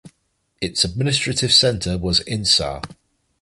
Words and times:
Its 0.61 0.83
administrative 0.83 1.53
centre 1.53 1.95
was 1.95 2.21
Insar. 2.21 2.81